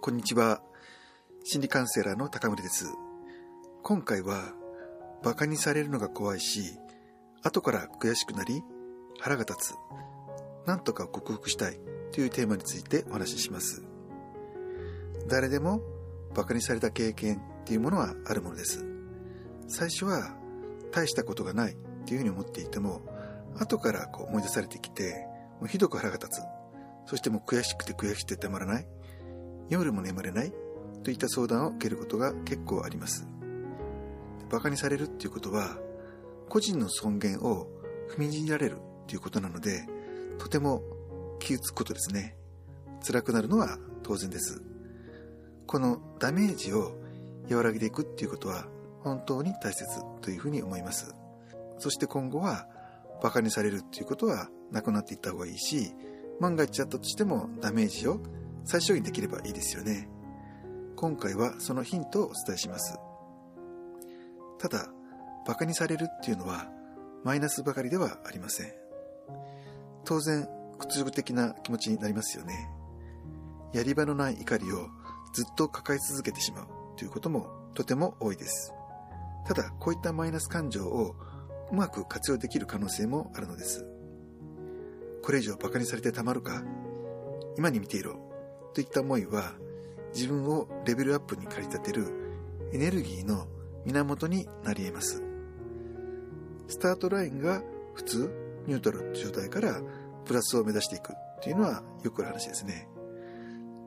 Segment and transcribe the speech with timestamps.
[0.00, 0.62] こんにちは。
[1.44, 2.86] 心理カウンセラーの高森です。
[3.82, 4.52] 今回は、
[5.22, 6.76] 馬鹿にされるのが怖いし、
[7.42, 8.62] 後から悔しくなり、
[9.20, 9.74] 腹が立つ。
[10.66, 11.78] なんとか克服したい
[12.12, 13.84] というテーマについてお話しします。
[15.28, 15.80] 誰でも
[16.34, 18.84] 馬鹿にされた経験っていうものはあるものです。
[19.68, 20.36] 最初は
[20.90, 23.02] 大したことがないっていうふうに思っていても、
[23.58, 25.26] 後からこう思い出されてきて、
[25.60, 26.61] もうひどく腹が立つ。
[27.06, 28.86] そしてもう悔しくて悔しくてたまらない。
[29.68, 30.52] 夜も眠れない
[31.02, 33.26] といった相談を受けることが結構あります。
[34.50, 35.78] 馬鹿にされるっていうことは、
[36.48, 37.68] 個人の尊厳を
[38.10, 39.86] 踏みにじられるということなので、
[40.38, 40.82] とても
[41.38, 42.36] 気をつくことですね。
[43.04, 44.62] 辛くなるのは当然です。
[45.66, 46.92] このダメージを
[47.50, 48.66] 和らげていくっていうことは
[49.00, 49.86] 本当に大切
[50.20, 51.14] というふうに思います。
[51.78, 52.68] そして今後は
[53.20, 55.94] 馬鹿にされるっていうことはなくなっていった方がいいし、
[56.42, 58.20] 万が一あったとしてもダメージを
[58.64, 60.08] 最小限できればいいですよね。
[60.96, 62.98] 今回はそのヒントをお伝えします。
[64.58, 64.88] ただ、
[65.46, 66.68] 馬鹿にされるっていうのは
[67.24, 68.72] マイナスばかりではありません。
[70.04, 72.68] 当然、屈辱的な気持ちになりますよね。
[73.72, 74.88] やり場のない怒りを
[75.32, 76.66] ずっと抱え続けてしまう
[76.96, 78.72] ということもとても多いです。
[79.46, 81.14] ただ、こういったマイナス感情を
[81.70, 83.91] うまく活用できる可能性もあるのです。
[85.22, 86.62] これ以上馬鹿にされてたまるか
[87.56, 88.18] 今に見ていろ
[88.74, 89.52] といった思いは
[90.14, 92.06] 自分をレベルアップに駆り立てる
[92.72, 93.46] エネルギーの
[93.84, 95.22] 源になり得ます。
[96.68, 97.62] スタートラインが
[97.94, 98.30] 普通、
[98.66, 99.80] ニュートラルの状態から
[100.24, 102.88] プラスを目指していくっていうのはよくある話ですね。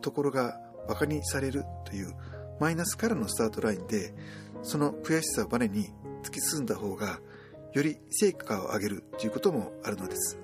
[0.02, 2.14] ところが、馬鹿にされるという
[2.60, 4.14] マイナスからのスタートラインで、
[4.62, 5.90] その悔しさをバネに
[6.22, 7.20] 突き進んだ方が、
[7.74, 10.38] より成果を上げるということもあるのです。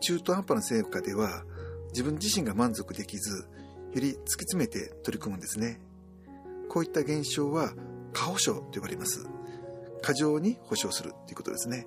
[0.00, 1.44] 中途半端な成果では、
[1.90, 3.48] 自分自身が満足できず、
[3.92, 5.80] より突き詰めて取り組むんですね。
[6.68, 7.72] こういった現象は
[8.12, 9.26] 過保証と呼ばれます。
[10.02, 11.86] 過剰に保証するということですね。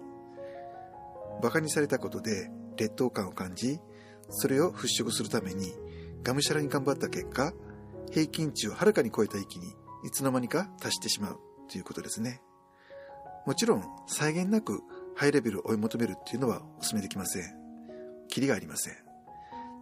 [1.39, 3.79] 馬鹿にされたことで劣等感を感じ、
[4.29, 5.73] それを払拭するために
[6.23, 7.53] がむしゃらに頑張った結果、
[8.11, 9.67] 平均値をはるかに超えた域に
[10.03, 11.39] いつの間にか達してしまう
[11.69, 12.41] ということですね。
[13.45, 14.81] もちろん、際限なく
[15.15, 17.60] ハイレベルを追い求めるっていうのはお勧めできません。
[18.31, 18.95] キリがありません。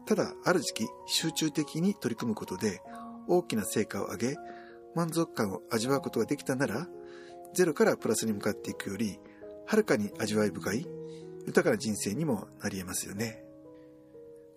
[0.06, 2.82] ただ、ある時期、集中的に取り組むことで
[3.28, 4.36] 大きな成果を上げ、
[4.96, 6.88] 満足感を味わうことができたなら、
[7.54, 9.20] ゼロからプラスに向かっていくより、
[9.66, 10.88] はるかに味わい深い、
[11.46, 13.44] 豊かな人生にもなり得ますよね。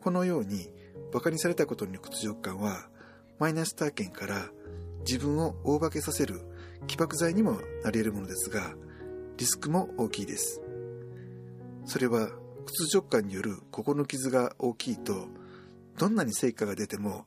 [0.00, 0.72] このように、
[1.12, 2.88] 馬鹿にされたことに屈辱感は、
[3.38, 4.50] マイナス体験から
[5.06, 6.40] 自分を大化けさせる
[6.86, 8.74] 起爆剤にもなり得るものですが、
[9.36, 10.60] リスクも大きいです。
[11.84, 12.30] それは、
[12.66, 15.28] 屈辱感による心の傷が大きいと、
[15.98, 17.26] どんなに成果が出ても、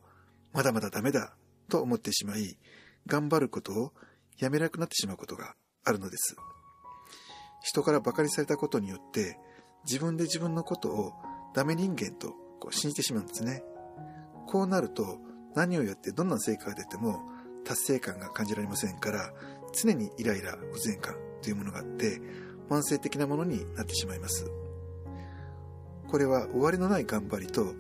[0.54, 1.36] まだまだダメだ
[1.70, 2.58] と思ってしまい、
[3.08, 3.94] 頑張ることを
[4.38, 6.36] やめなくなってしまうことがあるのです。
[7.64, 9.38] 人から馬鹿にされたことによって、
[9.86, 11.14] 自分で自分のことを
[11.54, 12.30] ダメ人間と
[12.60, 13.64] こう信じてしまうんですね。
[14.48, 15.20] こうなると、
[15.56, 17.22] 何をやってどんな成果が出ても
[17.64, 19.32] 達成感が感じられませんから、
[19.74, 22.22] 常にイライラ、不全感というものがあって、
[22.70, 24.65] 慢性的なものになってしまいます。
[26.10, 27.74] これは終わりのない頑張りと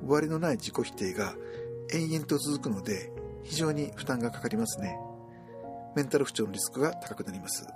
[0.00, 1.34] 終わりのない自己否定が
[1.92, 3.12] 延々と続くので、
[3.44, 4.96] 非常に負担がかかりますね。
[5.94, 7.66] メンタル不調のリスクが高くなります。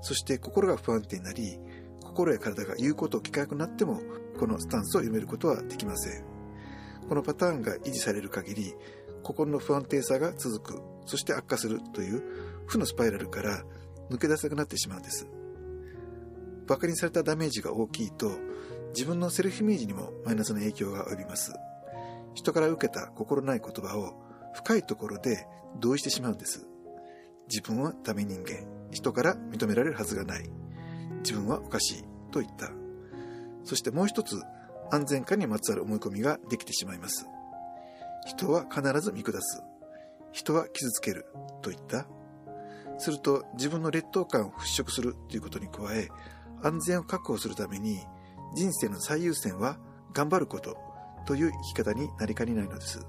[0.00, 1.58] そして心が不安定になり、
[2.02, 4.00] 心や体が言うことを聞かなくなっても、
[4.38, 6.24] このスタンスを読めることはできません。
[7.08, 8.74] このパターンが維持される限り、
[9.22, 12.22] 心の不安定さが続く、そして悪化するという
[12.66, 13.64] 負のスパイラルから
[14.10, 15.26] 抜け出せなくなってしまうんです。
[16.66, 18.30] 馬鹿にされたダメージが大きいと、
[18.96, 21.52] 自分のセルフイメージにもマイナスの影響が及びます。
[22.34, 24.14] 人から受けた心ない言葉を
[24.54, 25.46] 深いところで
[25.78, 26.66] 同意してしまうんです。
[27.46, 28.66] 自分はダメ人間。
[28.90, 30.50] 人から認められるはずがない。
[31.18, 32.04] 自分はおかしい。
[32.32, 32.70] と言った。
[33.64, 34.40] そしてもう一つ、
[34.90, 37.26] 安全感にまつわる思い込みができてしまいます。
[38.26, 39.62] 人は必ず見下す。
[40.32, 41.26] 人は傷つける。
[41.60, 42.06] と言った。
[42.96, 46.08] すると自分の劣等感を払拭するということに加え、
[46.62, 47.98] 安全を確保するために
[48.54, 49.78] 人生の最優先は
[50.12, 50.76] 頑張ること
[51.26, 53.06] という生き方になりかねないのです。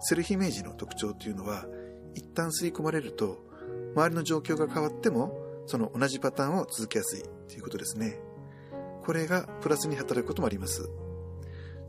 [0.00, 1.66] セルフイメージの特徴というのは、
[2.14, 3.38] 一旦吸い込まれると、
[3.94, 8.18] 周りの状況が変わっても、その同じパターンを続けやすいということですね。
[9.04, 10.88] これがプラスに働くこともあります。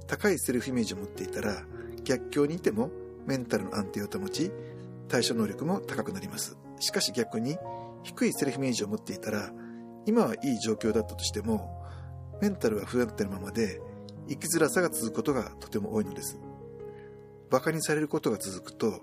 [0.08, 1.66] 高いセルフイメージを持っていたら、
[2.04, 2.92] 逆境にいても
[3.26, 4.52] メンタルの安定を保ち、
[5.08, 6.58] 対処能力も高くなります。
[6.80, 7.58] しかし逆に、
[8.04, 9.52] 低いセルフイメージを持っていたら、
[10.06, 11.83] 今はいい状況だったとしても、
[12.42, 13.82] メンタルが不安定なままで、
[14.30, 16.40] 生きづらさが続くことがとても多いのです。
[17.50, 19.02] 馬鹿にされることが続くと、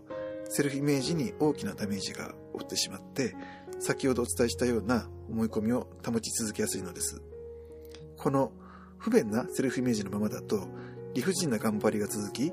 [0.48, 3.36] セルフイメージに大きなダメージが負ってしまって、
[3.78, 7.22] 先ほどお伝えしたような思い込みを保ち続けやすいのです。
[8.16, 8.52] この
[8.98, 10.68] 不便なセルフイメージのままだと、
[11.14, 12.52] 理不尽な頑張りが続き、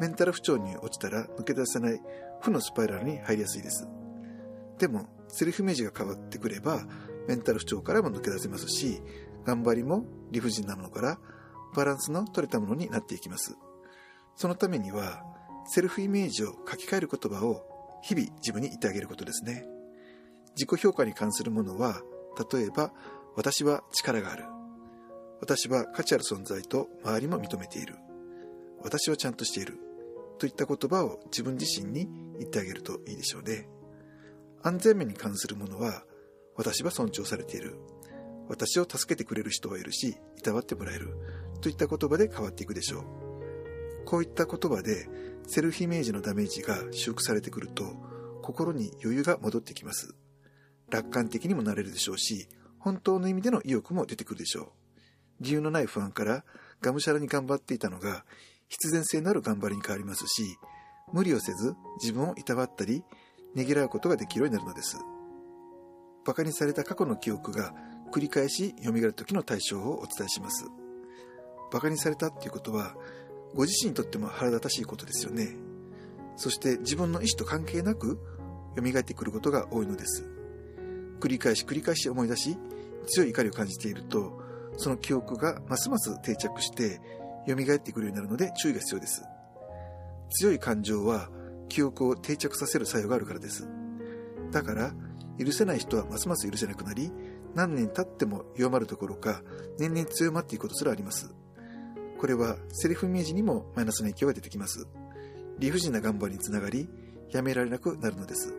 [0.00, 2.00] メンタル不調に落ちたら抜け出せない
[2.40, 3.86] 負のスパイラルに入りやすいです。
[4.78, 6.86] でも、セルフイメージが変わってくれば、
[7.26, 9.00] メンタル不調からも抜け出せますし、
[9.46, 11.18] 頑張りも理不尽なものから
[11.74, 13.56] バランスの取れたものになっていきます。
[14.34, 15.22] そのためには、
[15.66, 17.62] セルフイメージを書き換える言葉を
[18.02, 19.66] 日々自分に言ってあげることですね。
[20.56, 22.02] 自己評価に関するものは、
[22.52, 22.92] 例えば、
[23.34, 24.44] 私は力がある。
[25.40, 27.96] 私は価値ある存在と周りも認めている。
[28.82, 29.78] 私はちゃんとしている。
[30.38, 32.08] といった言葉を自分自身に
[32.38, 33.68] 言ってあげるといいでしょうね。
[34.62, 36.04] 安全面に関するものは、
[36.56, 37.78] 私は尊重されている。
[38.48, 41.16] 私を助けてくれる人はいるし、いたわってもらえる。
[41.60, 44.04] といった言葉で変わっていくでしょう。
[44.04, 45.08] こういった言葉で、
[45.46, 47.84] セルフイメージのダメージが修復されてくると、
[48.42, 50.14] 心に余裕が戻ってきます。
[50.90, 52.48] 楽観的にもなれるでしょうし、
[52.78, 54.66] 本当の意味での意欲も出てくるでしょう。
[55.40, 56.44] 理由のない不安から
[56.80, 58.24] がむしゃらに頑張っていたのが
[58.68, 60.56] 必然性のある頑張りに変わりますし、
[61.12, 63.02] 無理をせず自分をいたわったり、
[63.54, 64.98] ねぎらうことができるようになるのです。
[66.24, 67.74] 馬鹿にされた過去の記憶が
[68.12, 70.66] 繰り返し蘇る時の対処をお伝えします。
[71.70, 72.94] 馬鹿にされたっていうことは、
[73.54, 75.56] ご自身にとっても腹立たしいことですよね。
[76.36, 78.18] そして自分の意思と関係なく
[78.76, 80.28] 蘇ってくることが多いのです。
[81.20, 82.56] 繰り返し繰り返し思い出し、
[83.06, 84.40] 強い怒りを感じていると、
[84.76, 87.00] その記憶がますます定着して
[87.48, 89.22] 蘇ってくるようになるので注意が必要です。
[90.30, 91.30] 強い感情は
[91.68, 93.66] 記憶を定着させる作用があるからです。
[94.50, 94.92] だから、
[95.38, 97.12] 許せない人はますます許せなくなり、
[97.56, 99.42] 何年経っても弱まるどころか、
[99.78, 101.34] 年々強まっていくことすらあります。
[102.18, 104.86] これはセリフイメージにもマイナスの影響が出てきます。
[105.58, 106.86] 理不尽な頑張りにつながり、
[107.30, 108.54] やめられなくなるのです。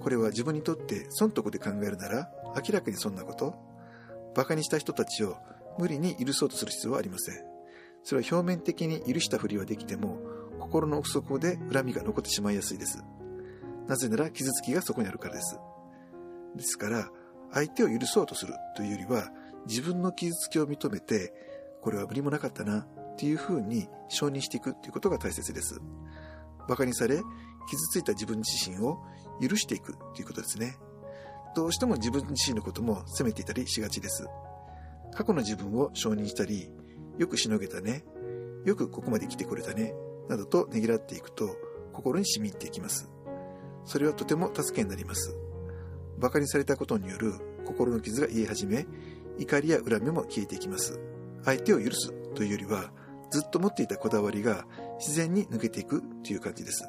[0.00, 3.54] これは自分にとって損得で考えるなら、明らかにそんなこと、
[4.34, 5.38] 馬鹿にした人たちを
[5.78, 7.36] 無理に許そうとする必要はありません。
[8.02, 10.18] それは表面的に許したふりはできても、
[10.60, 13.02] 心の奥底で恨みが残ってしまいやすいです。
[13.88, 15.58] なぜなら傷つきがそこにあるからです。
[16.54, 17.10] ですから、
[17.54, 19.30] 相手を許そうとするというよりは、
[19.66, 21.32] 自分の傷つきを認めて、
[21.80, 25.80] これは無理もなかったな、っていうふうに承認していくということが大切です。
[26.66, 27.22] 馬鹿にされ、傷
[27.92, 28.98] ついた自分自身を
[29.40, 30.76] 許していくということですね。
[31.54, 34.26] どうしても自分自身のことも責めていたりしがちです。
[35.12, 36.70] 過去の自分を承認したり、
[37.18, 38.04] よくしのげたね、
[38.64, 39.94] よくここまで来てくれたね、
[40.28, 41.56] などとねぎらっていくと
[41.92, 43.08] 心に染み入っていきます。
[43.84, 45.36] それはとても助けになります。
[46.18, 47.34] 馬鹿にされたことによる
[47.64, 48.86] 心の傷が癒え始め、
[49.38, 50.98] 怒りや恨みも消えていきます。
[51.44, 52.92] 相手を許すというよりは、
[53.30, 54.66] ずっと持っていたこだわりが
[54.98, 56.84] 自然に抜けていくという感じです。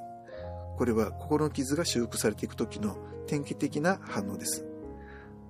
[0.77, 4.65] これは心の傷が修復されていく時の典型的な反応です。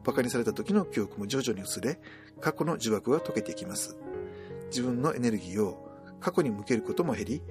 [0.06, 2.00] 馬鹿にされた時の記憶も徐々に薄れ、
[2.40, 3.98] 過去の呪縛が解けていきます。
[4.68, 5.86] 自分のエネルギーを
[6.20, 7.42] 過去に向けることも減り、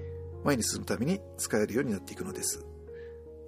[0.44, 2.64] 前に進むために使えるようになっていくのです。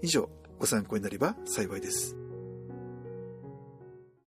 [0.03, 2.26] 以上、ご参考になれば幸いです。